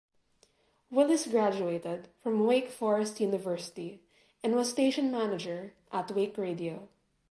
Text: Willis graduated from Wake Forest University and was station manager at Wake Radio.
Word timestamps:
Willis 0.89 1.27
graduated 1.27 2.07
from 2.17 2.47
Wake 2.47 2.71
Forest 2.71 3.19
University 3.19 3.99
and 4.41 4.55
was 4.55 4.67
station 4.71 5.11
manager 5.11 5.73
at 5.91 6.09
Wake 6.09 6.39
Radio. 6.39 6.87